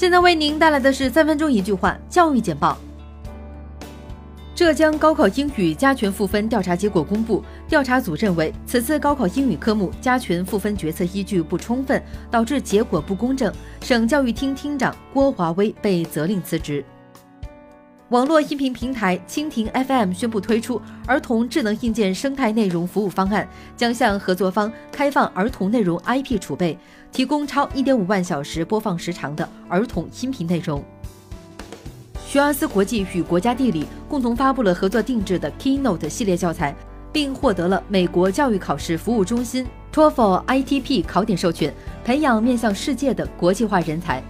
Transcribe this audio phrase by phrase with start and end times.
[0.00, 2.74] 现在为您带来的是三分钟一句话教育简报。
[4.54, 13.52] 浙江高考英语加权赋分调查结果公布，调查组认为，此次高考英语科目加权赋分决策依据不充分，导致结果不公正。
[13.82, 16.82] 省教育厅厅长郭华威被责令辞职。
[18.10, 26.76] 网络音频平台蜻蜓 FM 宣布推出儿童智能硬件生态内容服务方案，将向合作方开放儿童内容 IP 储备，
[27.12, 30.82] 提供超1.5万小时播放时长的儿童音频内容。
[32.26, 36.74] 学而思国际与国家地理共同发布了合作定制的 Keynote 系列教材，
[37.12, 41.72] 并获得了美国教育考试服务中心 TOEFL ITP 考点授权，
[42.04, 44.20] 培养面向世界的国际化人才。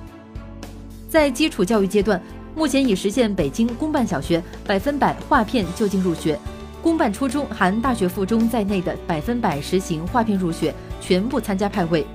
[1.08, 2.20] 在基础教育阶段。
[2.54, 6.38] 目前已实现北京公办小学百分百划片就近入学，
[6.82, 12.06] 公办初中含大学附中在内的百分百实行划片入学，全部参加派位。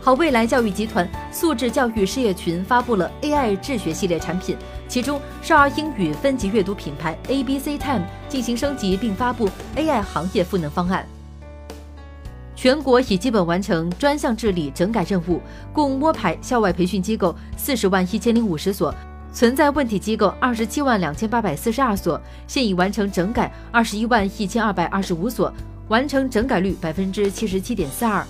[0.00, 4.56] 好未来教育集团素质教育事业群发布了 AI 智学系列产品，
[4.88, 11.06] 其中少儿英语分级阅读品牌 ABC Time 进行升级，并发布 AI 行业赋能方案。
[12.62, 15.40] 全国已基本完成专项治理整改任务，
[15.72, 18.94] 共摸排校外培训机构四十万一千零五十所，
[19.32, 25.52] 存在问题机构二十七万两千八百四十二所，现已完成整改二十一万一千二百二十五所，
[25.88, 28.24] 完成整改率百分之七十七点四二。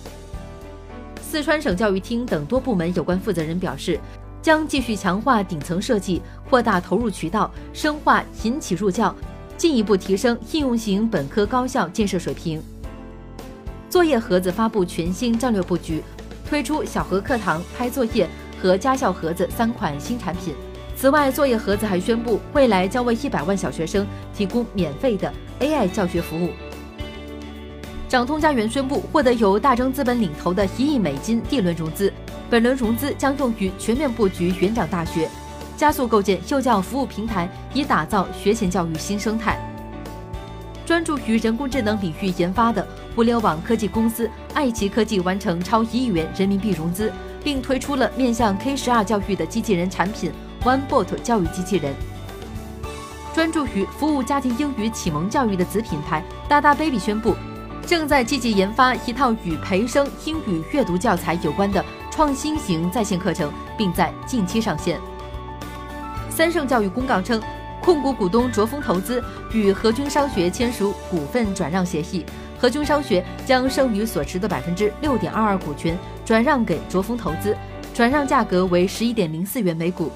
[1.21, 4.01] 四川省教育厅等多部门有关负责人表示，
[4.41, 9.15] 将继续强化顶层设计，扩大投入渠道，深化引起入教，
[9.59, 12.63] 进一步提升应用型本科高校建设水平。
[13.93, 16.03] 作业盒子发布全新战略布局，
[16.48, 18.27] 推出小盒课堂、拍作业
[18.59, 20.55] 和家校盒子三款新产品。
[20.97, 26.53] 此外，作业盒子还宣布，未来将为一百万小学生提供免费的 AI 教学服务。
[28.09, 32.11] 掌通家园宣布获得由大钲资本领投的一亿美金 D 轮融资，
[32.48, 35.29] 本轮融资将用于全面布局园长大学，
[35.77, 39.59] 加速构建幼教服务平台，以打造学前教育新生态。
[40.86, 42.86] 专注于人工智能领域研发的
[43.17, 47.12] 物联网科技公司爱奇科技完成超一亿元人民币融资，
[47.45, 51.95] 并推出了面向 K 十二教育的机器人产品 OneBot 教育机器人。
[53.34, 57.34] 专注于服务家庭英语启蒙教育的子品牌大大 Baby 宣布，
[57.86, 64.98] 正在积极研发一套与培生英语阅读教材有关的创新型在线课程，并在近期上线。
[66.30, 67.42] 三盛教育公告称。
[67.84, 69.20] 控股股东卓峰投资
[69.52, 72.24] 与和军商学签署股份转让协议，
[72.62, 77.56] 和军商学将剩余所持的百分之六点二二股权转让给卓峰投资，
[77.92, 80.12] 转让价格为十一点零四元每股。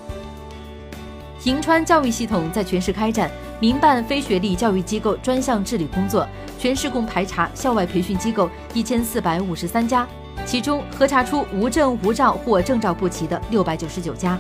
[1.42, 6.24] 银川教育系统在全市开展民办非学历教育机构专项治理工作，
[6.56, 10.06] 全市共排查校外培训机构一千四百五十三家，
[10.44, 14.38] 其中核查出无证无照或证照不齐的六百九十九家。